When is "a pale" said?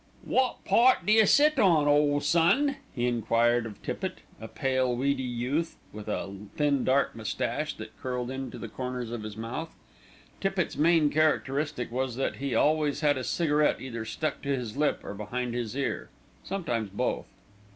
4.39-4.95